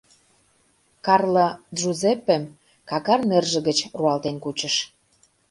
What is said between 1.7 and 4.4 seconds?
Джузеппем какар нерже гыч руалтен